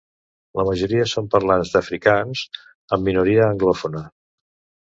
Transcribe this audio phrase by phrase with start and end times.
[0.59, 2.43] La gran majoria són parlants d'afrikaans,
[2.99, 4.03] amb minoria anglòfona.